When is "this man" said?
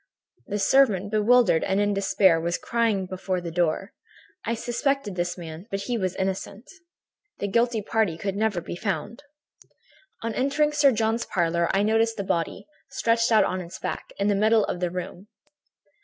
5.15-5.67